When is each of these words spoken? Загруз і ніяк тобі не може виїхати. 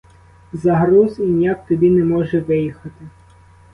Загруз 0.53 1.19
і 1.19 1.23
ніяк 1.23 1.67
тобі 1.67 1.89
не 1.89 2.03
може 2.03 2.39
виїхати. 2.39 3.05